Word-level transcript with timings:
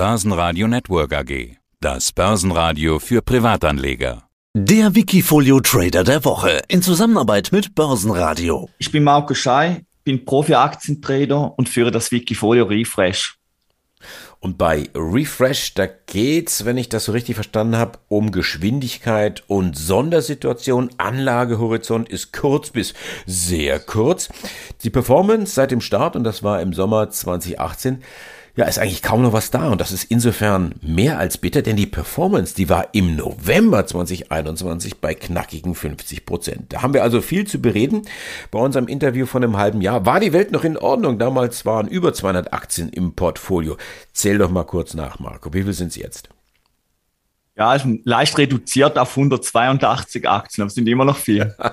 Börsenradio 0.00 0.66
Network 0.66 1.12
AG. 1.12 1.58
Das 1.78 2.12
Börsenradio 2.12 2.98
für 2.98 3.20
Privatanleger. 3.20 4.22
Der 4.54 4.94
Wikifolio 4.94 5.60
Trader 5.60 6.04
der 6.04 6.24
Woche 6.24 6.62
in 6.68 6.80
Zusammenarbeit 6.80 7.50
mit 7.52 7.74
Börsenradio. 7.74 8.70
Ich 8.78 8.90
bin 8.90 9.04
Marco 9.04 9.34
Schei, 9.34 9.84
bin 10.02 10.24
Profi-Aktientrader 10.24 11.52
und 11.54 11.68
führe 11.68 11.90
das 11.90 12.12
Wikifolio 12.12 12.64
Refresh. 12.64 13.36
Und 14.38 14.56
bei 14.56 14.88
Refresh, 14.94 15.74
da 15.74 15.86
geht's, 15.86 16.64
wenn 16.64 16.78
ich 16.78 16.88
das 16.88 17.04
so 17.04 17.12
richtig 17.12 17.34
verstanden 17.34 17.76
habe, 17.76 17.98
um 18.08 18.32
Geschwindigkeit 18.32 19.44
und 19.48 19.76
Sondersituation. 19.76 20.88
Anlagehorizont 20.96 22.08
ist 22.08 22.32
kurz 22.32 22.70
bis 22.70 22.94
sehr 23.26 23.78
kurz. 23.78 24.30
Die 24.82 24.88
Performance 24.88 25.52
seit 25.52 25.72
dem 25.72 25.82
Start, 25.82 26.16
und 26.16 26.24
das 26.24 26.42
war 26.42 26.62
im 26.62 26.72
Sommer 26.72 27.10
2018, 27.10 28.02
ja, 28.56 28.64
ist 28.64 28.78
eigentlich 28.78 29.02
kaum 29.02 29.22
noch 29.22 29.32
was 29.32 29.50
da 29.50 29.68
und 29.68 29.80
das 29.80 29.92
ist 29.92 30.04
insofern 30.04 30.74
mehr 30.82 31.18
als 31.18 31.38
bitter, 31.38 31.62
denn 31.62 31.76
die 31.76 31.86
Performance, 31.86 32.54
die 32.54 32.68
war 32.68 32.88
im 32.92 33.16
November 33.16 33.86
2021 33.86 35.00
bei 35.00 35.14
knackigen 35.14 35.74
50 35.74 36.26
Prozent. 36.26 36.72
Da 36.72 36.82
haben 36.82 36.94
wir 36.94 37.02
also 37.02 37.20
viel 37.20 37.46
zu 37.46 37.60
bereden. 37.60 38.02
Bei 38.50 38.58
unserem 38.58 38.88
Interview 38.88 39.26
von 39.26 39.44
einem 39.44 39.56
halben 39.56 39.80
Jahr 39.80 40.06
war 40.06 40.20
die 40.20 40.32
Welt 40.32 40.52
noch 40.52 40.64
in 40.64 40.76
Ordnung. 40.76 41.18
Damals 41.18 41.64
waren 41.64 41.88
über 41.88 42.12
200 42.12 42.52
Aktien 42.52 42.88
im 42.88 43.14
Portfolio. 43.14 43.76
Zähl 44.12 44.38
doch 44.38 44.50
mal 44.50 44.64
kurz 44.64 44.94
nach, 44.94 45.18
Marco. 45.18 45.52
Wie 45.52 45.62
viel 45.62 45.72
sind 45.72 45.88
es 45.88 45.96
jetzt? 45.96 46.28
Ja, 47.56 47.76
leicht 48.04 48.38
reduziert 48.38 48.98
auf 48.98 49.10
182 49.16 50.28
Aktien, 50.28 50.62
aber 50.62 50.68
es 50.68 50.74
sind 50.74 50.88
immer 50.88 51.04
noch 51.04 51.16
viel. 51.16 51.54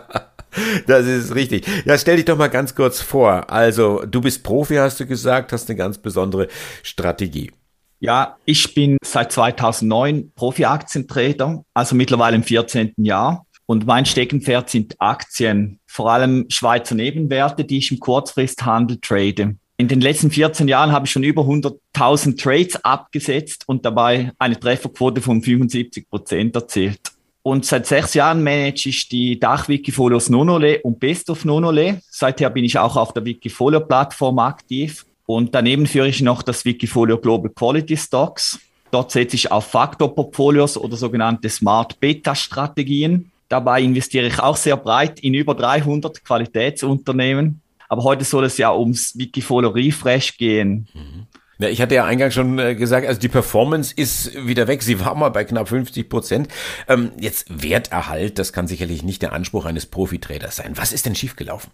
Das 0.87 1.05
ist 1.05 1.35
richtig. 1.35 1.67
Ja, 1.85 1.97
stell 1.97 2.15
dich 2.15 2.25
doch 2.25 2.37
mal 2.37 2.47
ganz 2.47 2.73
kurz 2.73 2.99
vor. 2.99 3.51
Also, 3.51 4.03
du 4.05 4.21
bist 4.21 4.43
Profi, 4.43 4.75
hast 4.75 4.99
du 4.99 5.05
gesagt, 5.05 5.51
hast 5.51 5.69
eine 5.69 5.77
ganz 5.77 5.99
besondere 5.99 6.47
Strategie. 6.81 7.51
Ja, 7.99 8.37
ich 8.45 8.73
bin 8.73 8.97
seit 9.03 9.31
2009 9.31 10.31
Profi-Aktientrader, 10.35 11.63
also 11.73 11.95
mittlerweile 11.95 12.35
im 12.35 12.43
14. 12.43 12.93
Jahr. 12.97 13.45
Und 13.65 13.85
mein 13.85 14.05
Steckenpferd 14.05 14.69
sind 14.69 14.95
Aktien, 14.99 15.79
vor 15.87 16.11
allem 16.11 16.45
Schweizer 16.49 16.95
Nebenwerte, 16.95 17.65
die 17.65 17.79
ich 17.79 17.91
im 17.91 17.99
Kurzfristhandel 17.99 18.99
trade. 19.01 19.57
In 19.79 19.87
den 19.87 20.01
letzten 20.01 20.31
14 20.31 20.67
Jahren 20.67 20.91
habe 20.91 21.05
ich 21.05 21.11
schon 21.11 21.21
über 21.21 21.43
100.000 21.43 22.41
Trades 22.41 22.83
abgesetzt 22.83 23.63
und 23.67 23.85
dabei 23.85 24.31
eine 24.39 24.59
Trefferquote 24.59 25.21
von 25.21 25.43
75 25.43 26.09
Prozent 26.09 26.55
erzielt. 26.55 26.99
Und 27.43 27.63
seit 27.63 27.85
sechs 27.85 28.15
Jahren 28.15 28.43
manage 28.43 28.89
ich 28.89 29.07
die 29.07 29.39
Dach-Wikifolios 29.39 30.29
Nonole 30.29 30.81
und 30.81 30.99
Best 30.99 31.29
of 31.29 31.45
Nonole. 31.45 32.01
Seither 32.09 32.49
bin 32.49 32.65
ich 32.65 32.79
auch 32.79 32.97
auf 32.97 33.13
der 33.13 33.23
Wikifolio-Plattform 33.23 34.39
aktiv. 34.39 35.05
Und 35.27 35.53
daneben 35.53 35.85
führe 35.85 36.07
ich 36.07 36.21
noch 36.21 36.41
das 36.41 36.65
Wikifolio 36.65 37.19
Global 37.19 37.51
Quality 37.51 37.97
Stocks. 37.97 38.59
Dort 38.89 39.11
setze 39.11 39.35
ich 39.35 39.51
auf 39.51 39.67
Faktorportfolios 39.67 40.77
oder 40.77 40.97
sogenannte 40.97 41.49
Smart 41.49 41.99
Beta 41.99 42.33
Strategien. 42.33 43.31
Dabei 43.47 43.83
investiere 43.83 44.25
ich 44.25 44.39
auch 44.39 44.57
sehr 44.57 44.75
breit 44.75 45.19
in 45.19 45.35
über 45.35 45.53
300 45.53 46.23
Qualitätsunternehmen. 46.23 47.61
Aber 47.89 48.03
heute 48.03 48.23
soll 48.23 48.45
es 48.45 48.57
ja 48.57 48.73
ums 48.73 49.17
Wikifolio 49.17 49.69
Refresh 49.69 50.37
gehen. 50.37 50.87
Mhm. 50.93 51.27
Ja, 51.59 51.69
ich 51.69 51.81
hatte 51.81 51.95
ja 51.95 52.05
eingangs 52.05 52.35
schon 52.35 52.59
äh, 52.59 52.75
gesagt, 52.75 53.07
also 53.07 53.19
die 53.19 53.29
Performance 53.29 53.93
ist 53.95 54.45
wieder 54.45 54.67
weg. 54.67 54.83
Sie 54.83 54.99
war 54.99 55.15
mal 55.15 55.29
bei 55.29 55.43
knapp 55.43 55.69
50 55.69 56.07
Prozent. 56.07 56.49
Ähm, 56.87 57.11
jetzt 57.19 57.47
Werterhalt, 57.49 58.37
das 58.37 58.53
kann 58.53 58.67
sicherlich 58.67 59.01
nicht 59.01 59.23
der 59.23 59.33
Anspruch 59.33 59.65
eines 59.65 59.87
Profitraders 59.87 60.57
sein. 60.57 60.73
Was 60.75 60.93
ist 60.93 61.07
denn 61.07 61.15
schiefgelaufen? 61.15 61.71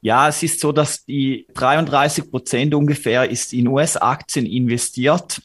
Ja, 0.00 0.28
es 0.28 0.42
ist 0.42 0.60
so, 0.60 0.72
dass 0.72 1.04
die 1.04 1.46
33 1.52 2.30
Prozent 2.30 2.74
ungefähr 2.74 3.28
ist 3.28 3.52
in 3.52 3.68
US-Aktien 3.68 4.46
investiert. 4.46 5.42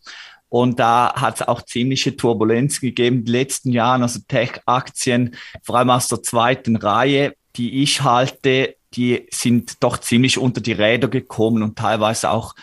Und 0.48 0.80
da 0.80 1.14
hat 1.14 1.42
es 1.42 1.48
auch 1.48 1.64
ziemliche 1.64 2.16
Turbulenz 2.16 2.80
gegeben 2.80 3.18
in 3.18 3.26
den 3.26 3.34
letzten 3.34 3.74
Jahren. 3.74 4.04
Also 4.04 4.22
Tech-Aktien, 4.26 5.36
vor 5.62 5.76
allem 5.76 5.90
aus 5.90 6.08
der 6.08 6.24
zweiten 6.24 6.78
Reihe, 6.78 7.34
die 7.58 7.84
ich 7.84 8.04
halte, 8.04 8.76
die 8.96 9.28
sind 9.32 9.84
doch 9.84 9.98
ziemlich 9.98 10.38
unter 10.38 10.62
die 10.62 10.74
Räder 10.74 11.08
gekommen 11.08 11.64
und 11.64 11.78
teilweise 11.78 12.30
auch 12.30 12.56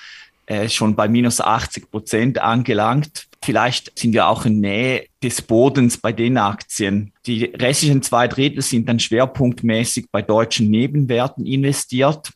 äh, 0.46 0.68
schon 0.68 0.96
bei 0.96 1.08
minus 1.08 1.40
80 1.40 1.90
Prozent 1.90 2.38
angelangt. 2.40 3.26
Vielleicht 3.44 3.98
sind 3.98 4.12
wir 4.12 4.28
auch 4.28 4.44
in 4.44 4.60
Nähe 4.60 5.06
des 5.22 5.42
Bodens 5.42 5.98
bei 5.98 6.12
den 6.12 6.38
Aktien. 6.38 7.12
Die 7.26 7.44
restlichen 7.44 8.02
zwei 8.02 8.28
Drittel 8.28 8.62
sind 8.62 8.88
dann 8.88 9.00
schwerpunktmäßig 9.00 10.06
bei 10.12 10.22
deutschen 10.22 10.70
Nebenwerten 10.70 11.46
investiert. 11.46 12.30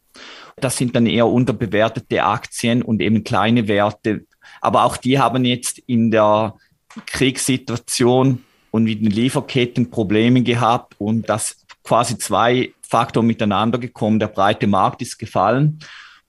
Das 0.57 0.77
sind 0.77 0.97
dann 0.97 1.07
eher 1.07 1.27
unterbewertete 1.27 2.25
Aktien 2.25 2.83
und 2.83 3.01
eben 3.01 3.23
kleine 3.23 3.69
Werte. 3.69 4.25
Aber 4.61 4.85
auch 4.85 4.97
die 4.97 5.19
haben 5.19 5.45
jetzt 5.45 5.79
in 5.79 6.11
der 6.11 6.55
Kriegssituation 7.07 8.43
und 8.71 8.85
mit 8.85 9.01
den 9.01 9.11
Lieferketten 9.11 9.91
Probleme 9.91 10.43
gehabt 10.43 10.95
und 10.99 11.29
das 11.29 11.57
quasi 11.85 12.19
zwei 12.19 12.73
Faktoren 12.89 13.27
miteinander 13.27 13.79
gekommen. 13.79 14.19
Der 14.19 14.29
breite 14.29 14.67
Markt 14.67 15.03
ist 15.03 15.19
gefallen 15.19 15.81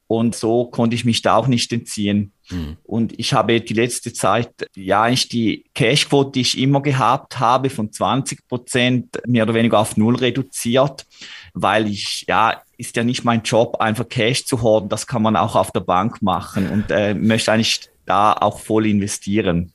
und 0.07 0.35
so 0.35 0.65
konnte 0.65 0.95
ich 0.95 1.03
mich 1.03 1.21
da 1.21 1.35
auch 1.35 1.47
nicht 1.47 1.71
entziehen. 1.73 2.31
Mhm. 2.49 2.77
Und 2.83 3.19
ich 3.19 3.33
habe 3.33 3.59
die 3.59 3.73
letzte 3.73 4.13
Zeit, 4.13 4.49
ja, 4.73 5.03
eigentlich 5.03 5.27
die 5.27 5.65
Cashquote, 5.75 6.31
die 6.31 6.41
ich 6.41 6.57
immer 6.57 6.81
gehabt 6.81 7.39
habe, 7.39 7.69
von 7.69 7.91
20 7.91 8.47
Prozent 8.47 9.19
mehr 9.27 9.43
oder 9.43 9.53
weniger 9.53 9.79
auf 9.79 9.97
null 9.97 10.15
reduziert, 10.15 11.05
weil 11.53 11.87
ich, 11.87 12.23
ja, 12.27 12.61
ist 12.77 12.95
ja 12.95 13.03
nicht 13.03 13.25
mein 13.25 13.41
Job, 13.41 13.77
einfach 13.81 14.07
Cash 14.07 14.45
zu 14.45 14.61
horten. 14.61 14.87
Das 14.87 15.07
kann 15.07 15.21
man 15.21 15.35
auch 15.35 15.55
auf 15.55 15.71
der 15.71 15.81
Bank 15.81 16.21
machen 16.21 16.69
und 16.69 16.89
äh, 16.89 17.13
möchte 17.13 17.51
eigentlich 17.51 17.89
da 18.07 18.33
auch 18.33 18.59
voll 18.59 18.87
investieren. 18.87 19.73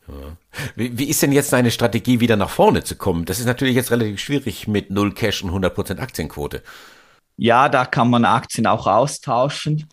Wie, 0.75 0.99
wie 0.99 1.05
ist 1.05 1.23
denn 1.23 1.33
jetzt 1.33 1.53
deine 1.53 1.71
Strategie, 1.71 2.21
wieder 2.21 2.37
nach 2.37 2.51
vorne 2.51 2.83
zu 2.83 2.97
kommen? 2.97 3.25
Das 3.25 3.39
ist 3.39 3.47
natürlich 3.47 3.77
jetzt 3.77 3.91
relativ 3.91 4.19
schwierig 4.19 4.67
mit 4.67 4.91
null 4.91 5.15
Cash 5.15 5.43
und 5.43 5.51
100 5.51 5.75
Prozent 5.75 6.01
Aktienquote. 6.01 6.63
Ja, 7.37 7.69
da 7.69 7.87
kann 7.87 8.11
man 8.11 8.25
Aktien 8.25 8.67
auch 8.67 8.87
austauschen. 8.87 9.89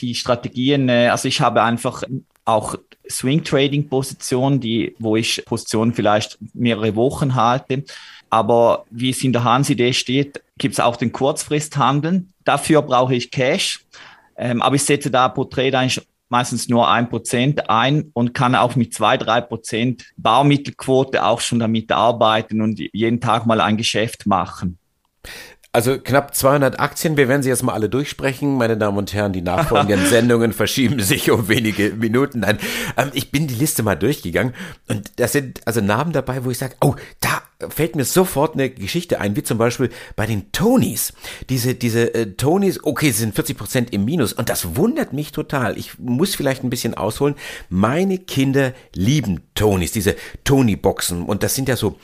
Die 0.00 0.14
Strategien, 0.14 0.88
äh, 0.88 1.08
also 1.08 1.28
ich 1.28 1.40
habe 1.40 1.62
einfach 1.62 2.02
auch 2.44 2.76
Swing 3.10 3.44
Trading 3.44 3.88
Positionen, 3.88 4.60
die, 4.60 4.94
wo 4.98 5.16
ich 5.16 5.42
Positionen 5.44 5.94
vielleicht 5.94 6.38
mehrere 6.54 6.94
Wochen 6.96 7.34
halte. 7.34 7.84
Aber 8.30 8.84
wie 8.90 9.10
es 9.10 9.22
in 9.22 9.32
der 9.32 9.44
Hansidee 9.44 9.92
steht, 9.92 10.42
gibt 10.58 10.74
es 10.74 10.80
auch 10.80 10.96
den 10.96 11.12
Kurzfristhandel. 11.12 12.24
Dafür 12.44 12.82
brauche 12.82 13.14
ich 13.14 13.30
Cash. 13.30 13.84
Ähm, 14.36 14.62
aber 14.62 14.76
ich 14.76 14.84
setze 14.84 15.10
da 15.10 15.28
pro 15.28 15.44
Trade 15.44 15.78
eigentlich 15.78 16.06
meistens 16.32 16.68
nur 16.68 16.90
ein 16.90 17.08
Prozent 17.08 17.70
ein 17.70 18.10
und 18.14 18.34
kann 18.34 18.56
auch 18.56 18.74
mit 18.74 18.92
zwei, 18.92 19.16
drei 19.16 19.40
Prozent 19.40 20.06
Baumittelquote 20.16 21.24
auch 21.24 21.40
schon 21.40 21.60
damit 21.60 21.92
arbeiten 21.92 22.60
und 22.60 22.80
jeden 22.92 23.20
Tag 23.20 23.46
mal 23.46 23.60
ein 23.60 23.76
Geschäft 23.76 24.26
machen. 24.26 24.78
Also 25.74 25.98
knapp 25.98 26.34
200 26.34 26.80
Aktien, 26.80 27.16
wir 27.16 27.28
werden 27.28 27.42
sie 27.42 27.48
jetzt 27.48 27.62
mal 27.62 27.72
alle 27.72 27.88
durchsprechen. 27.88 28.56
Meine 28.56 28.76
Damen 28.76 28.98
und 28.98 29.14
Herren, 29.14 29.32
die 29.32 29.40
nachfolgenden 29.40 30.06
Sendungen 30.10 30.52
verschieben 30.52 31.00
sich 31.00 31.30
um 31.30 31.48
wenige 31.48 31.90
Minuten. 31.90 32.40
Nein, 32.40 32.58
ähm, 32.96 33.10
ich 33.14 33.30
bin 33.30 33.46
die 33.46 33.54
Liste 33.54 33.82
mal 33.82 33.94
durchgegangen 33.94 34.54
und 34.88 35.12
da 35.16 35.28
sind 35.28 35.60
also 35.66 35.80
Namen 35.80 36.12
dabei, 36.12 36.44
wo 36.44 36.50
ich 36.50 36.58
sage, 36.58 36.74
oh, 36.82 36.94
da 37.20 37.42
fällt 37.68 37.96
mir 37.96 38.04
sofort 38.04 38.54
eine 38.54 38.70
Geschichte 38.70 39.20
ein, 39.20 39.36
wie 39.36 39.42
zum 39.42 39.58
Beispiel 39.58 39.90
bei 40.16 40.26
den 40.26 40.52
Tonys. 40.52 41.12
Diese, 41.48 41.74
diese 41.74 42.14
äh, 42.14 42.32
Tonys, 42.32 42.82
okay, 42.82 43.10
sie 43.10 43.20
sind 43.20 43.34
40 43.34 43.56
Prozent 43.56 43.92
im 43.92 44.04
Minus 44.04 44.32
und 44.32 44.48
das 44.48 44.76
wundert 44.76 45.12
mich 45.12 45.32
total. 45.32 45.78
Ich 45.78 45.98
muss 45.98 46.34
vielleicht 46.34 46.64
ein 46.64 46.70
bisschen 46.70 46.94
ausholen. 46.94 47.34
Meine 47.68 48.18
Kinder 48.18 48.72
lieben 48.94 49.40
Tonys, 49.54 49.92
diese 49.92 50.16
Tony-Boxen 50.44 51.22
und 51.22 51.42
das 51.42 51.54
sind 51.54 51.68
ja 51.68 51.76
so 51.76 51.98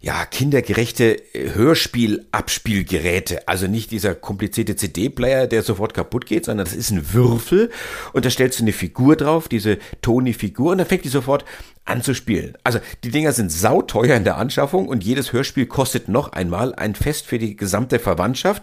ja, 0.00 0.24
kindergerechte 0.26 1.16
Hörspiel-Abspielgeräte. 1.34 3.48
Also 3.48 3.66
nicht 3.66 3.90
dieser 3.90 4.14
komplizierte 4.14 4.76
CD-Player, 4.76 5.48
der 5.48 5.62
sofort 5.62 5.92
kaputt 5.92 6.26
geht, 6.26 6.44
sondern 6.44 6.66
das 6.66 6.74
ist 6.74 6.90
ein 6.90 7.12
Würfel 7.12 7.70
und 8.12 8.24
da 8.24 8.30
stellst 8.30 8.60
du 8.60 8.64
eine 8.64 8.72
Figur 8.72 9.16
drauf, 9.16 9.48
diese 9.48 9.78
Tony-Figur 10.00 10.72
und 10.72 10.78
dann 10.78 10.86
fängt 10.86 11.04
die 11.04 11.08
sofort 11.08 11.44
an 11.84 12.02
zu 12.02 12.14
spielen. 12.14 12.56
Also 12.62 12.78
die 13.02 13.10
Dinger 13.10 13.32
sind 13.32 13.50
sauteuer 13.50 14.14
in 14.14 14.22
der 14.22 14.36
Anschaffung 14.36 14.86
und 14.86 15.02
jedes 15.02 15.32
Hörspiel 15.32 15.66
kostet 15.66 16.08
noch 16.08 16.32
einmal 16.32 16.74
ein 16.76 16.94
Fest 16.94 17.26
für 17.26 17.38
die 17.38 17.56
gesamte 17.56 17.98
Verwandtschaft. 17.98 18.62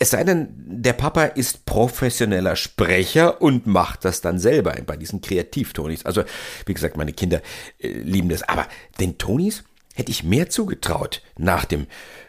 Es 0.00 0.10
sei 0.10 0.24
denn, 0.24 0.48
der 0.56 0.94
Papa 0.94 1.24
ist 1.24 1.64
professioneller 1.64 2.56
Sprecher 2.56 3.40
und 3.40 3.66
macht 3.66 4.04
das 4.04 4.20
dann 4.20 4.40
selber 4.40 4.74
bei 4.84 4.96
diesen 4.96 5.20
Kreativtonis. 5.20 6.04
Also 6.04 6.24
wie 6.66 6.74
gesagt, 6.74 6.96
meine 6.96 7.12
Kinder 7.12 7.40
äh, 7.78 7.88
lieben 7.88 8.30
das. 8.30 8.42
Aber 8.42 8.66
den 8.98 9.18
Tonis 9.18 9.62
hätte 9.94 10.10
ich 10.10 10.24
mehr 10.24 10.48
zugetraut 10.48 11.22
nach 11.36 11.64
dem 11.64 11.86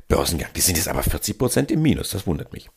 Börsengang. 0.08 0.50
Die 0.56 0.62
sind 0.62 0.78
jetzt 0.78 0.88
aber 0.88 1.04
40 1.04 1.38
Prozent 1.38 1.72
im 1.72 1.82
Minus. 1.82 2.10
Das 2.10 2.28
wundert 2.28 2.54
mich. 2.54 2.70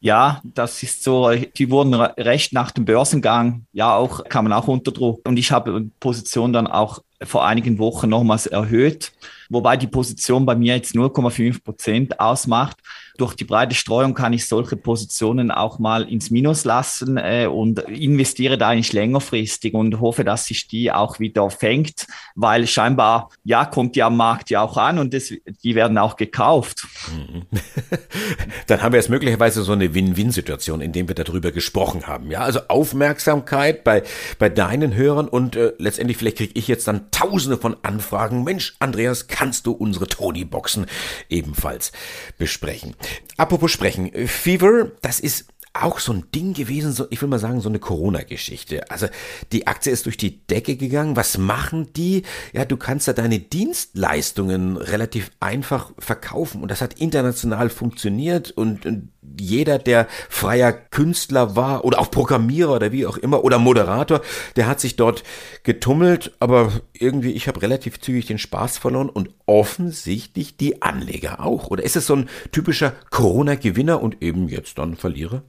Ja, 0.00 0.40
das 0.44 0.82
ist 0.82 1.02
so, 1.02 1.32
die 1.32 1.70
wurden 1.70 1.94
recht 1.94 2.52
nach 2.52 2.70
dem 2.70 2.84
Börsengang, 2.84 3.66
ja, 3.72 3.96
auch, 3.96 4.22
kamen 4.24 4.52
auch 4.52 4.68
unter 4.68 4.92
Druck. 4.92 5.26
Und 5.26 5.38
ich 5.38 5.50
habe 5.50 5.90
Position 5.98 6.52
dann 6.52 6.68
auch 6.68 7.00
vor 7.24 7.44
einigen 7.44 7.78
Wochen 7.78 8.08
nochmals 8.08 8.46
erhöht, 8.46 9.12
wobei 9.48 9.76
die 9.76 9.86
Position 9.86 10.46
bei 10.46 10.54
mir 10.54 10.76
jetzt 10.76 10.94
0,5 10.94 11.62
Prozent 11.62 12.20
ausmacht 12.20 12.76
durch 13.18 13.34
die 13.34 13.44
breite 13.44 13.74
Streuung 13.74 14.14
kann 14.14 14.32
ich 14.32 14.46
solche 14.46 14.76
Positionen 14.76 15.50
auch 15.50 15.78
mal 15.80 16.08
ins 16.08 16.30
Minus 16.30 16.64
lassen 16.64 17.16
äh, 17.18 17.46
und 17.46 17.80
investiere 17.80 18.56
da 18.56 18.68
eigentlich 18.68 18.92
längerfristig 18.92 19.74
und 19.74 20.00
hoffe, 20.00 20.24
dass 20.24 20.46
sich 20.46 20.68
die 20.68 20.92
auch 20.92 21.18
wieder 21.18 21.50
fängt, 21.50 22.06
weil 22.36 22.66
scheinbar, 22.68 23.30
ja, 23.42 23.64
kommt 23.64 23.96
die 23.96 24.04
am 24.04 24.16
Markt 24.16 24.50
ja 24.50 24.62
auch 24.62 24.76
an 24.76 24.98
und 24.98 25.12
das, 25.12 25.32
die 25.64 25.74
werden 25.74 25.98
auch 25.98 26.14
gekauft. 26.16 26.86
Mhm. 27.12 27.42
Dann 28.68 28.82
haben 28.82 28.92
wir 28.92 29.00
jetzt 29.00 29.10
möglicherweise 29.10 29.62
so 29.62 29.72
eine 29.72 29.94
Win-Win-Situation, 29.94 30.80
in 30.80 30.92
dem 30.92 31.08
wir 31.08 31.16
darüber 31.16 31.50
gesprochen 31.50 32.06
haben. 32.06 32.30
Ja, 32.30 32.42
also 32.42 32.60
Aufmerksamkeit 32.68 33.82
bei, 33.82 34.04
bei 34.38 34.48
deinen 34.48 34.94
Hörern 34.94 35.26
und 35.26 35.56
äh, 35.56 35.72
letztendlich 35.78 36.18
vielleicht 36.18 36.38
kriege 36.38 36.52
ich 36.54 36.68
jetzt 36.68 36.86
dann 36.86 37.10
tausende 37.10 37.58
von 37.58 37.76
Anfragen. 37.82 38.44
Mensch, 38.44 38.76
Andreas, 38.78 39.17
kannst 39.26 39.66
du 39.66 39.72
unsere 39.72 40.06
Tony-Boxen 40.06 40.86
ebenfalls 41.28 41.92
besprechen? 42.38 42.94
Apropos 43.36 43.72
sprechen, 43.72 44.28
Fever, 44.28 44.92
das 45.02 45.18
ist 45.18 45.46
auch 45.74 45.98
so 45.98 46.12
ein 46.12 46.24
Ding 46.34 46.54
gewesen, 46.54 46.92
so, 46.92 47.06
ich 47.10 47.20
will 47.22 47.28
mal 47.28 47.38
sagen, 47.38 47.60
so 47.60 47.68
eine 47.68 47.78
Corona-Geschichte. 47.78 48.90
Also 48.90 49.06
die 49.52 49.66
Aktie 49.66 49.92
ist 49.92 50.06
durch 50.06 50.16
die 50.16 50.46
Decke 50.46 50.76
gegangen. 50.76 51.16
Was 51.16 51.38
machen 51.38 51.92
die? 51.94 52.22
Ja, 52.52 52.64
du 52.64 52.76
kannst 52.76 53.08
da 53.08 53.12
deine 53.12 53.38
Dienstleistungen 53.38 54.76
relativ 54.76 55.30
einfach 55.40 55.92
verkaufen 55.98 56.62
und 56.62 56.70
das 56.70 56.80
hat 56.80 56.94
international 56.94 57.70
funktioniert 57.70 58.50
und, 58.50 58.86
und 58.86 59.10
jeder, 59.40 59.78
der 59.78 60.06
freier 60.28 60.72
Künstler 60.72 61.56
war 61.56 61.84
oder 61.84 61.98
auch 61.98 62.10
Programmierer 62.10 62.76
oder 62.76 62.92
wie 62.92 63.06
auch 63.06 63.16
immer 63.16 63.44
oder 63.44 63.58
Moderator, 63.58 64.20
der 64.56 64.66
hat 64.66 64.80
sich 64.80 64.96
dort 64.96 65.22
getummelt, 65.62 66.32
aber 66.40 66.72
irgendwie, 66.92 67.32
ich 67.32 67.48
habe 67.48 67.62
relativ 67.62 68.00
zügig 68.00 68.26
den 68.26 68.38
Spaß 68.38 68.78
verloren 68.78 69.08
und 69.08 69.30
offensichtlich 69.46 70.56
die 70.56 70.82
Anleger 70.82 71.44
auch. 71.44 71.68
Oder 71.68 71.82
ist 71.82 71.96
es 71.96 72.06
so 72.06 72.16
ein 72.16 72.28
typischer 72.52 72.92
Corona-Gewinner 73.10 74.02
und 74.02 74.22
eben 74.22 74.48
jetzt 74.48 74.78
dann 74.78 74.96
Verlierer? 74.96 75.42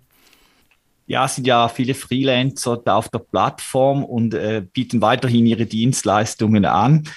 Ja, 1.09 1.25
es 1.25 1.35
sind 1.35 1.47
ja 1.47 1.69
viele 1.69 1.95
Freelancer 1.95 2.77
da 2.77 2.95
auf 2.95 3.09
der 3.09 3.17
Plattform 3.17 4.03
und 4.03 4.35
äh, 4.35 4.61
bieten 4.61 5.01
weiterhin 5.01 5.47
ihre 5.47 5.65
Dienstleistungen 5.65 6.65
an. 6.65 7.07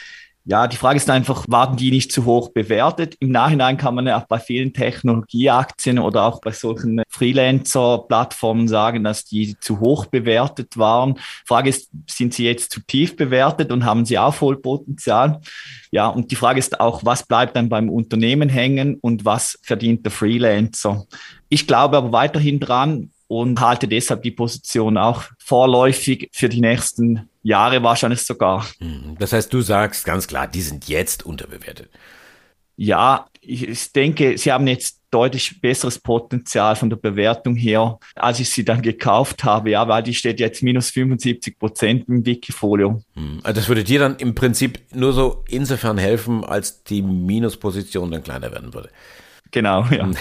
Ja, 0.44 0.66
die 0.66 0.76
Frage 0.76 0.96
ist 0.96 1.08
einfach, 1.08 1.44
waren 1.46 1.76
die 1.76 1.92
nicht 1.92 2.10
zu 2.10 2.24
hoch 2.24 2.48
bewertet? 2.48 3.14
Im 3.20 3.30
Nachhinein 3.30 3.76
kann 3.76 3.94
man 3.94 4.08
ja 4.08 4.20
auch 4.20 4.26
bei 4.26 4.40
vielen 4.40 4.72
Technologieaktien 4.72 6.00
oder 6.00 6.24
auch 6.24 6.40
bei 6.40 6.50
solchen 6.50 7.00
Freelancer-Plattformen 7.08 8.66
sagen, 8.66 9.04
dass 9.04 9.24
die 9.24 9.56
zu 9.60 9.78
hoch 9.78 10.06
bewertet 10.06 10.76
waren. 10.76 11.16
Frage 11.46 11.68
ist, 11.68 11.90
sind 12.10 12.34
sie 12.34 12.44
jetzt 12.44 12.72
zu 12.72 12.80
tief 12.80 13.14
bewertet 13.14 13.70
und 13.70 13.84
haben 13.84 14.04
sie 14.04 14.18
auch 14.18 14.34
voll 14.34 14.56
Potenzial? 14.56 15.40
Ja, 15.92 16.08
und 16.08 16.32
die 16.32 16.36
Frage 16.36 16.58
ist 16.58 16.80
auch, 16.80 17.04
was 17.04 17.24
bleibt 17.24 17.54
dann 17.54 17.68
beim 17.68 17.88
Unternehmen 17.88 18.48
hängen 18.48 18.96
und 19.00 19.24
was 19.24 19.60
verdient 19.62 20.04
der 20.04 20.10
Freelancer? 20.10 21.06
Ich 21.50 21.68
glaube 21.68 21.98
aber 21.98 22.10
weiterhin 22.10 22.58
dran, 22.58 23.11
und 23.32 23.58
halte 23.60 23.88
deshalb 23.88 24.22
die 24.22 24.30
Position 24.30 24.98
auch 24.98 25.24
vorläufig 25.38 26.28
für 26.32 26.50
die 26.50 26.60
nächsten 26.60 27.30
Jahre 27.42 27.82
wahrscheinlich 27.82 28.20
sogar. 28.20 28.66
Hm, 28.78 29.16
das 29.18 29.32
heißt, 29.32 29.50
du 29.50 29.62
sagst 29.62 30.04
ganz 30.04 30.26
klar, 30.26 30.46
die 30.46 30.60
sind 30.60 30.86
jetzt 30.86 31.24
unterbewertet. 31.24 31.88
Ja, 32.76 33.26
ich 33.40 33.90
denke, 33.92 34.36
sie 34.36 34.52
haben 34.52 34.66
jetzt 34.66 35.00
deutlich 35.10 35.62
besseres 35.62 35.98
Potenzial 35.98 36.76
von 36.76 36.90
der 36.90 36.96
Bewertung 36.96 37.54
her, 37.54 37.98
als 38.14 38.38
ich 38.38 38.50
sie 38.50 38.66
dann 38.66 38.82
gekauft 38.82 39.44
habe, 39.44 39.70
ja, 39.70 39.88
weil 39.88 40.02
die 40.02 40.14
steht 40.14 40.38
jetzt 40.38 40.62
minus 40.62 40.90
75 40.90 41.58
Prozent 41.58 42.08
im 42.08 42.26
Wikifolio. 42.26 43.02
Hm, 43.14 43.40
also 43.42 43.60
das 43.60 43.68
würde 43.68 43.82
dir 43.82 43.98
dann 43.98 44.16
im 44.16 44.34
Prinzip 44.34 44.78
nur 44.94 45.14
so 45.14 45.42
insofern 45.48 45.96
helfen, 45.96 46.44
als 46.44 46.84
die 46.84 47.00
Minusposition 47.00 48.10
dann 48.10 48.22
kleiner 48.22 48.52
werden 48.52 48.74
würde. 48.74 48.90
Genau, 49.52 49.84
ja. 49.90 50.10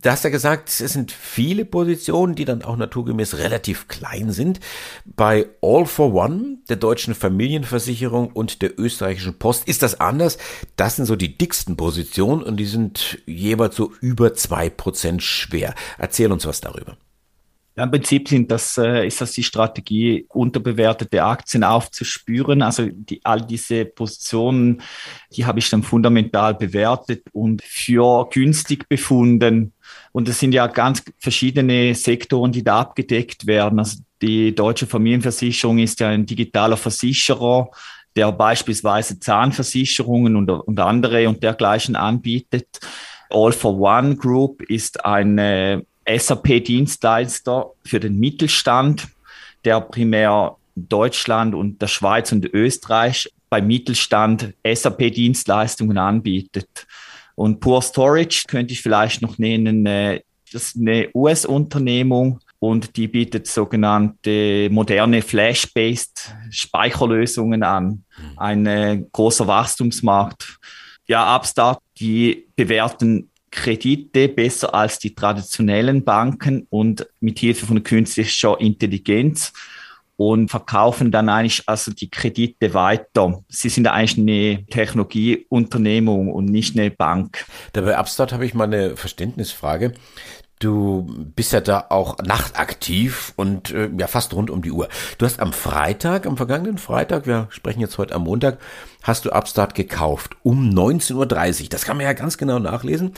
Du 0.00 0.10
hast 0.10 0.24
ja 0.24 0.30
gesagt, 0.30 0.68
es 0.68 0.78
sind 0.92 1.12
viele 1.12 1.64
Positionen, 1.64 2.34
die 2.34 2.44
dann 2.44 2.62
auch 2.62 2.76
naturgemäß 2.76 3.38
relativ 3.38 3.88
klein 3.88 4.32
sind. 4.32 4.60
Bei 5.04 5.46
All 5.62 5.86
for 5.86 6.12
One, 6.12 6.58
der 6.68 6.76
deutschen 6.76 7.14
Familienversicherung 7.14 8.30
und 8.32 8.62
der 8.62 8.78
österreichischen 8.78 9.38
Post 9.38 9.66
ist 9.66 9.82
das 9.82 10.00
anders. 10.00 10.38
Das 10.76 10.96
sind 10.96 11.06
so 11.06 11.16
die 11.16 11.38
dicksten 11.38 11.76
Positionen 11.76 12.42
und 12.42 12.58
die 12.58 12.66
sind 12.66 13.22
jeweils 13.26 13.76
so 13.76 13.92
über 14.00 14.34
zwei 14.34 14.68
Prozent 14.70 15.22
schwer. 15.22 15.74
Erzähl 15.98 16.32
uns 16.32 16.44
was 16.44 16.60
darüber. 16.60 16.96
Ja, 17.74 17.84
Im 17.84 17.90
Prinzip 17.90 18.28
sind 18.28 18.50
das, 18.50 18.76
äh, 18.76 19.06
ist 19.06 19.22
das 19.22 19.32
die 19.32 19.42
Strategie, 19.42 20.26
unterbewertete 20.28 21.22
Aktien 21.24 21.64
aufzuspüren. 21.64 22.60
Also 22.60 22.88
die, 22.90 23.20
all 23.24 23.40
diese 23.40 23.86
Positionen, 23.86 24.82
die 25.34 25.46
habe 25.46 25.58
ich 25.58 25.70
dann 25.70 25.82
fundamental 25.82 26.54
bewertet 26.54 27.24
und 27.32 27.62
für 27.62 28.28
günstig 28.28 28.88
befunden. 28.90 29.72
Und 30.12 30.28
es 30.28 30.38
sind 30.38 30.52
ja 30.52 30.66
ganz 30.66 31.02
verschiedene 31.18 31.94
Sektoren, 31.94 32.52
die 32.52 32.62
da 32.62 32.80
abgedeckt 32.80 33.46
werden. 33.46 33.78
Also 33.78 34.00
die 34.20 34.54
deutsche 34.54 34.86
Familienversicherung 34.86 35.78
ist 35.78 36.00
ja 36.00 36.08
ein 36.08 36.26
digitaler 36.26 36.76
Versicherer, 36.76 37.70
der 38.14 38.32
beispielsweise 38.32 39.18
Zahnversicherungen 39.18 40.36
und, 40.36 40.50
und 40.50 40.78
andere 40.78 41.26
und 41.26 41.42
dergleichen 41.42 41.96
anbietet. 41.96 42.80
All 43.30 43.52
for 43.52 43.80
One 43.80 44.16
Group 44.16 44.60
ist 44.60 45.06
eine 45.06 45.86
SAP-Dienstleister 46.18 47.70
für 47.84 48.00
den 48.00 48.18
Mittelstand, 48.18 49.08
der 49.64 49.80
primär 49.80 50.56
Deutschland 50.74 51.54
und 51.54 51.80
der 51.82 51.88
Schweiz 51.88 52.32
und 52.32 52.46
Österreich 52.46 53.28
beim 53.50 53.66
Mittelstand 53.66 54.54
SAP-Dienstleistungen 54.64 55.98
anbietet. 55.98 56.86
Und 57.34 57.60
Pure 57.60 57.82
Storage 57.82 58.44
könnte 58.48 58.72
ich 58.72 58.82
vielleicht 58.82 59.22
noch 59.22 59.38
nennen, 59.38 59.86
äh, 59.86 60.20
das 60.52 60.68
ist 60.68 60.76
eine 60.76 61.08
US-Unternehmung 61.14 62.40
und 62.58 62.96
die 62.96 63.08
bietet 63.08 63.46
sogenannte 63.46 64.68
moderne 64.70 65.22
Flash-based 65.22 66.34
Speicherlösungen 66.50 67.62
an. 67.62 68.04
Ein 68.36 68.66
äh, 68.66 69.02
großer 69.10 69.46
Wachstumsmarkt. 69.46 70.58
Ja, 71.08 71.34
Upstart, 71.34 71.80
die 71.98 72.46
bewerten 72.54 73.31
Kredite 73.52 74.28
besser 74.28 74.74
als 74.74 74.98
die 74.98 75.14
traditionellen 75.14 76.02
Banken 76.02 76.66
und 76.70 77.06
mit 77.20 77.38
Hilfe 77.38 77.66
von 77.66 77.84
künstlicher 77.84 78.60
Intelligenz 78.60 79.52
und 80.16 80.50
verkaufen 80.50 81.10
dann 81.10 81.28
eigentlich 81.28 81.62
also 81.66 81.92
die 81.92 82.10
Kredite 82.10 82.74
weiter. 82.74 83.42
Sie 83.48 83.68
sind 83.68 83.86
eigentlich 83.86 84.18
eine 84.18 84.66
Technologieunternehmung 84.66 86.32
und 86.32 86.46
nicht 86.46 86.76
eine 86.76 86.90
Bank. 86.90 87.44
Dabei 87.72 87.98
Upstart 87.98 88.32
habe 88.32 88.46
ich 88.46 88.54
mal 88.54 88.64
eine 88.64 88.96
Verständnisfrage. 88.96 89.94
Du 90.62 91.08
bist 91.34 91.52
ja 91.52 91.60
da 91.60 91.86
auch 91.88 92.18
nachtaktiv 92.18 93.32
und 93.34 93.72
äh, 93.72 93.90
ja 93.98 94.06
fast 94.06 94.32
rund 94.32 94.48
um 94.48 94.62
die 94.62 94.70
Uhr. 94.70 94.88
Du 95.18 95.26
hast 95.26 95.40
am 95.40 95.52
Freitag, 95.52 96.24
am 96.24 96.36
vergangenen 96.36 96.78
Freitag, 96.78 97.26
wir 97.26 97.48
sprechen 97.50 97.80
jetzt 97.80 97.98
heute 97.98 98.14
am 98.14 98.22
Montag, 98.22 98.58
hast 99.02 99.24
du 99.24 99.32
Upstart 99.32 99.74
gekauft 99.74 100.36
um 100.44 100.70
19.30 100.70 101.62
Uhr. 101.64 101.68
Das 101.68 101.84
kann 101.84 101.96
man 101.96 102.06
ja 102.06 102.12
ganz 102.12 102.38
genau 102.38 102.60
nachlesen. 102.60 103.14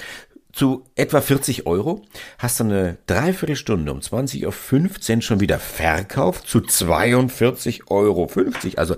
Zu 0.54 0.84
etwa 0.94 1.20
40 1.20 1.66
Euro 1.66 2.02
hast 2.38 2.60
du 2.60 2.64
eine 2.64 2.96
Dreiviertelstunde 3.06 3.90
um 3.90 3.98
20.15 3.98 5.16
Uhr 5.16 5.22
schon 5.22 5.40
wieder 5.40 5.58
verkauft 5.58 6.46
zu 6.46 6.60
42,50 6.60 7.88
Euro. 7.88 8.30
Also 8.76 8.94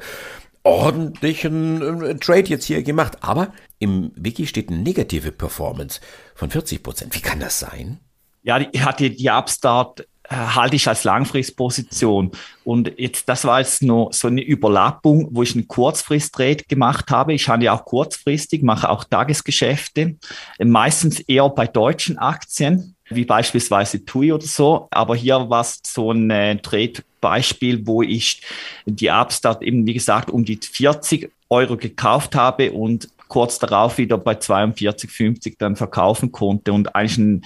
ordentlichen 0.65 2.03
äh, 2.03 2.15
Trade 2.17 2.49
jetzt 2.49 2.65
hier 2.67 2.83
gemacht. 2.83 3.19
Aber 3.23 3.53
im 3.79 4.13
Wiki 4.17 4.47
steht 4.47 4.69
eine 4.69 4.81
negative 4.81 5.33
Performance 5.33 6.01
von 6.35 6.51
40 6.51 6.83
Prozent. 6.83 7.15
Wie 7.15 7.21
kann 7.21 7.41
das 7.41 7.59
sein? 7.59 8.01
Ja, 8.43 8.59
die 8.59 8.81
hatte 8.83 9.11
die 9.11 9.31
Upstart 9.31 10.01
äh, 10.01 10.05
halte 10.29 10.77
ich 10.77 10.89
als 10.89 11.05
Langfristposition. 11.05 12.33
Und 12.65 12.93
jetzt, 12.97 13.29
das 13.29 13.45
war 13.45 13.61
jetzt 13.61 13.83
nur 13.83 14.13
so 14.13 14.29
eine 14.29 14.43
Überlappung, 14.43 15.29
wo 15.31 15.43
ich 15.43 15.55
einen 15.55 15.69
Kurzfrist-Trade 15.69 16.65
gemacht 16.69 17.11
habe. 17.11 17.35
Ich 17.35 17.49
handle 17.49 17.73
auch 17.73 17.85
kurzfristig, 17.85 18.63
mache 18.63 18.89
auch 18.89 19.05
Tagesgeschäfte, 19.05 20.17
meistens 20.59 21.21
eher 21.21 21.49
bei 21.49 21.67
deutschen 21.67 22.19
Aktien, 22.19 22.97
wie 23.09 23.25
beispielsweise 23.25 24.05
TUI 24.05 24.33
oder 24.33 24.47
so. 24.47 24.89
Aber 24.91 25.15
hier 25.15 25.49
war 25.49 25.61
es 25.61 25.81
so 25.85 26.11
ein 26.11 26.31
äh, 26.31 26.57
Trade-Beispiel, 26.57 27.87
wo 27.87 28.03
ich 28.03 28.43
die 28.85 29.11
Upstart 29.11 29.63
eben, 29.63 29.87
wie 29.87 29.95
gesagt, 29.95 30.31
um 30.31 30.45
die 30.45 30.59
40 30.61 31.31
Euro 31.49 31.77
gekauft 31.77 32.35
habe 32.35 32.73
und 32.73 33.09
kurz 33.29 33.59
darauf 33.59 33.99
wieder 33.99 34.19
bei 34.19 34.35
42,50 34.35 35.55
dann 35.59 35.77
verkaufen 35.77 36.33
konnte 36.33 36.73
und 36.73 36.95
eigentlich 36.95 37.19
ein 37.19 37.45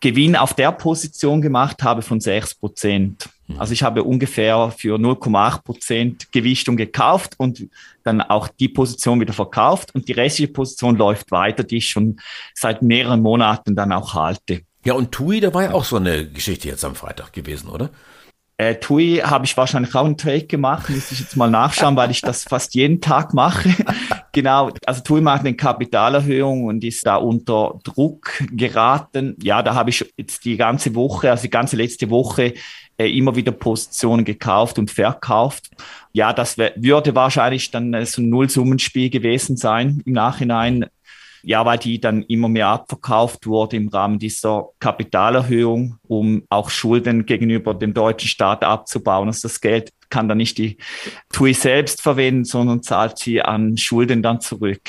Gewinn 0.00 0.36
auf 0.36 0.54
der 0.54 0.70
Position 0.72 1.42
gemacht 1.42 1.82
habe 1.82 2.02
von 2.02 2.20
6 2.20 2.54
Prozent. 2.54 3.28
Mhm. 3.48 3.60
Also 3.60 3.72
ich 3.72 3.82
habe 3.82 4.04
ungefähr 4.04 4.72
für 4.76 4.96
0,8 4.96 5.62
Prozent 5.62 6.32
Gewichtung 6.32 6.76
gekauft 6.76 7.34
und 7.38 7.68
dann 8.04 8.20
auch 8.20 8.48
die 8.48 8.68
Position 8.68 9.20
wieder 9.20 9.32
verkauft 9.32 9.94
und 9.94 10.08
die 10.08 10.12
restliche 10.12 10.52
Position 10.52 10.96
läuft 10.96 11.30
weiter, 11.32 11.64
die 11.64 11.78
ich 11.78 11.90
schon 11.90 12.20
seit 12.54 12.82
mehreren 12.82 13.22
Monaten 13.22 13.74
dann 13.74 13.92
auch 13.92 14.14
halte. 14.14 14.62
Ja, 14.84 14.94
und 14.94 15.10
TUI, 15.12 15.40
da 15.40 15.52
war 15.52 15.64
ja 15.64 15.72
auch 15.72 15.84
so 15.84 15.96
eine 15.96 16.28
Geschichte 16.28 16.68
jetzt 16.68 16.84
am 16.84 16.94
Freitag 16.94 17.32
gewesen, 17.32 17.68
oder? 17.68 17.90
Äh, 18.60 18.74
TUI 18.74 19.22
habe 19.22 19.44
ich 19.44 19.56
wahrscheinlich 19.56 19.94
auch 19.94 20.04
einen 20.04 20.16
Trade 20.16 20.46
gemacht, 20.46 20.90
müsste 20.90 21.14
ich 21.14 21.20
jetzt 21.20 21.36
mal 21.36 21.48
nachschauen, 21.48 21.94
weil 21.94 22.10
ich 22.10 22.22
das 22.22 22.42
fast 22.42 22.74
jeden 22.74 23.00
Tag 23.00 23.32
mache. 23.32 23.72
genau, 24.32 24.72
also 24.84 25.00
TUI 25.00 25.20
macht 25.20 25.40
eine 25.40 25.54
Kapitalerhöhung 25.54 26.64
und 26.64 26.82
ist 26.82 27.06
da 27.06 27.16
unter 27.16 27.78
Druck 27.84 28.42
geraten. 28.50 29.36
Ja, 29.40 29.62
da 29.62 29.74
habe 29.74 29.90
ich 29.90 30.04
jetzt 30.16 30.44
die 30.44 30.56
ganze 30.56 30.96
Woche, 30.96 31.30
also 31.30 31.42
die 31.42 31.50
ganze 31.50 31.76
letzte 31.76 32.10
Woche 32.10 32.54
äh, 32.96 33.06
immer 33.16 33.36
wieder 33.36 33.52
Positionen 33.52 34.24
gekauft 34.24 34.80
und 34.80 34.90
verkauft. 34.90 35.70
Ja, 36.12 36.32
das 36.32 36.58
würde 36.58 37.14
wahrscheinlich 37.14 37.70
dann 37.70 37.94
äh, 37.94 38.04
so 38.06 38.20
ein 38.20 38.28
Nullsummenspiel 38.28 39.08
gewesen 39.08 39.56
sein 39.56 40.02
im 40.04 40.14
Nachhinein. 40.14 40.86
Ja, 41.48 41.64
weil 41.64 41.78
die 41.78 41.98
dann 41.98 42.24
immer 42.24 42.50
mehr 42.50 42.66
abverkauft 42.66 43.46
wurde 43.46 43.76
im 43.76 43.88
Rahmen 43.88 44.18
dieser 44.18 44.68
Kapitalerhöhung, 44.80 45.96
um 46.06 46.42
auch 46.50 46.68
Schulden 46.68 47.24
gegenüber 47.24 47.72
dem 47.72 47.94
deutschen 47.94 48.28
Staat 48.28 48.62
abzubauen. 48.62 49.28
Also 49.28 49.48
das 49.48 49.62
Geld 49.62 49.90
kann 50.10 50.28
dann 50.28 50.36
nicht 50.36 50.58
die 50.58 50.76
TUI 51.32 51.54
selbst 51.54 52.02
verwenden, 52.02 52.44
sondern 52.44 52.82
zahlt 52.82 53.16
sie 53.16 53.40
an 53.40 53.78
Schulden 53.78 54.22
dann 54.22 54.42
zurück. 54.42 54.82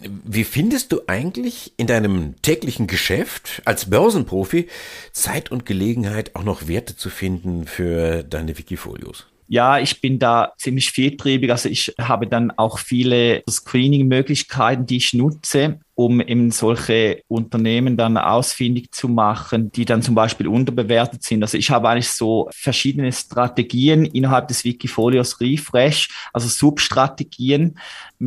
Wie 0.00 0.44
findest 0.44 0.92
du 0.92 1.00
eigentlich 1.08 1.72
in 1.76 1.88
deinem 1.88 2.40
täglichen 2.40 2.86
Geschäft 2.86 3.60
als 3.64 3.90
Börsenprofi 3.90 4.68
Zeit 5.10 5.50
und 5.50 5.66
Gelegenheit 5.66 6.36
auch 6.36 6.44
noch 6.44 6.68
Werte 6.68 6.94
zu 6.94 7.10
finden 7.10 7.66
für 7.66 8.22
deine 8.22 8.56
Wikifolios? 8.56 9.26
Ja, 9.46 9.78
ich 9.78 10.00
bin 10.00 10.18
da 10.18 10.52
ziemlich 10.58 10.90
vieltriebig. 10.90 11.50
Also 11.50 11.68
ich 11.68 11.94
habe 12.00 12.26
dann 12.26 12.50
auch 12.50 12.78
viele 12.78 13.42
Screening-Möglichkeiten, 13.48 14.86
die 14.86 14.96
ich 14.96 15.12
nutze 15.12 15.80
um 15.94 16.20
eben 16.20 16.50
solche 16.50 17.22
Unternehmen 17.28 17.96
dann 17.96 18.16
ausfindig 18.16 18.90
zu 18.92 19.08
machen, 19.08 19.70
die 19.72 19.84
dann 19.84 20.02
zum 20.02 20.14
Beispiel 20.14 20.48
unterbewertet 20.48 21.22
sind. 21.22 21.42
Also 21.42 21.56
ich 21.56 21.70
habe 21.70 21.88
eigentlich 21.88 22.08
so 22.08 22.48
verschiedene 22.52 23.12
Strategien 23.12 24.04
innerhalb 24.04 24.48
des 24.48 24.64
Wikifolios 24.64 25.40
Refresh, 25.40 26.08
also 26.32 26.48
Substrategien. 26.48 27.78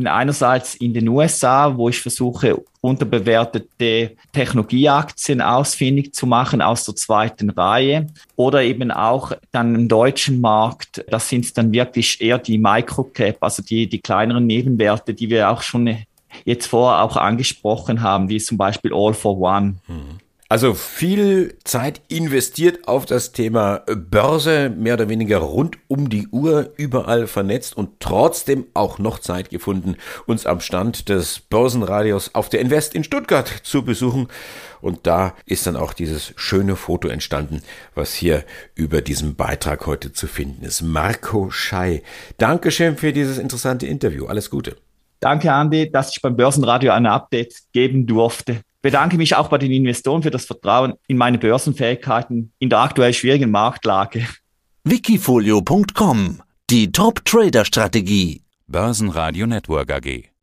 Einerseits 0.04 0.76
in 0.76 0.94
den 0.94 1.08
USA, 1.08 1.76
wo 1.76 1.88
ich 1.88 2.00
versuche, 2.00 2.62
unterbewertete 2.80 4.16
Technologieaktien 4.32 5.40
ausfindig 5.40 6.14
zu 6.14 6.26
machen 6.26 6.62
aus 6.62 6.84
der 6.84 6.94
zweiten 6.94 7.50
Reihe 7.50 8.06
oder 8.36 8.62
eben 8.62 8.90
auch 8.90 9.32
dann 9.50 9.74
im 9.74 9.88
deutschen 9.88 10.40
Markt, 10.40 11.04
das 11.08 11.28
sind 11.28 11.56
dann 11.58 11.72
wirklich 11.72 12.20
eher 12.20 12.38
die 12.38 12.58
Microcap, 12.58 13.36
also 13.40 13.62
die, 13.62 13.88
die 13.88 14.00
kleineren 14.00 14.46
Nebenwerte, 14.46 15.12
die 15.12 15.28
wir 15.28 15.50
auch 15.50 15.62
schon 15.62 15.98
jetzt 16.44 16.66
vorher 16.66 17.02
auch 17.02 17.16
angesprochen 17.16 18.02
haben, 18.02 18.28
wie 18.28 18.38
zum 18.38 18.58
Beispiel 18.58 18.92
All 18.94 19.14
for 19.14 19.38
One. 19.38 19.76
Also 20.50 20.72
viel 20.72 21.58
Zeit 21.64 22.00
investiert 22.08 22.88
auf 22.88 23.04
das 23.04 23.32
Thema 23.32 23.82
Börse, 23.86 24.70
mehr 24.70 24.94
oder 24.94 25.10
weniger 25.10 25.38
rund 25.38 25.76
um 25.88 26.08
die 26.08 26.26
Uhr, 26.28 26.72
überall 26.78 27.26
vernetzt 27.26 27.76
und 27.76 28.00
trotzdem 28.00 28.64
auch 28.72 28.98
noch 28.98 29.18
Zeit 29.18 29.50
gefunden, 29.50 29.96
uns 30.24 30.46
am 30.46 30.60
Stand 30.60 31.10
des 31.10 31.40
Börsenradios 31.40 32.34
auf 32.34 32.48
der 32.48 32.60
Invest 32.60 32.94
in 32.94 33.04
Stuttgart 33.04 33.46
zu 33.62 33.84
besuchen. 33.84 34.28
Und 34.80 35.06
da 35.06 35.34
ist 35.44 35.66
dann 35.66 35.76
auch 35.76 35.92
dieses 35.92 36.32
schöne 36.36 36.76
Foto 36.76 37.08
entstanden, 37.08 37.60
was 37.94 38.14
hier 38.14 38.42
über 38.74 39.02
diesem 39.02 39.34
Beitrag 39.34 39.86
heute 39.86 40.14
zu 40.14 40.26
finden 40.26 40.64
ist. 40.64 40.80
Marco 40.80 41.50
Schei. 41.50 42.02
Dankeschön 42.38 42.96
für 42.96 43.12
dieses 43.12 43.36
interessante 43.36 43.86
Interview. 43.86 44.24
Alles 44.24 44.48
Gute. 44.48 44.76
Danke, 45.20 45.52
Andi, 45.52 45.90
dass 45.90 46.12
ich 46.12 46.22
beim 46.22 46.36
Börsenradio 46.36 46.92
ein 46.92 47.06
Update 47.06 47.54
geben 47.72 48.06
durfte. 48.06 48.60
Bedanke 48.80 49.16
mich 49.16 49.34
auch 49.34 49.48
bei 49.48 49.58
den 49.58 49.72
Investoren 49.72 50.22
für 50.22 50.30
das 50.30 50.44
Vertrauen 50.44 50.94
in 51.08 51.16
meine 51.16 51.38
Börsenfähigkeiten 51.38 52.52
in 52.58 52.70
der 52.70 52.78
aktuell 52.78 53.12
schwierigen 53.12 53.50
Marktlage. 53.50 54.26
Wikifolio.com 54.84 56.40
Die 56.70 56.92
Top-Trader-Strategie. 56.92 58.42
Börsenradio 58.68 59.46
Network 59.46 59.90
AG. 59.90 60.37